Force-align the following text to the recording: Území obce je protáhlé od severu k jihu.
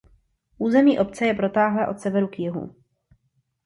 Území 0.57 0.99
obce 0.99 1.25
je 1.25 1.33
protáhlé 1.33 1.87
od 1.87 1.99
severu 1.99 2.27
k 2.27 2.39
jihu. 2.39 2.75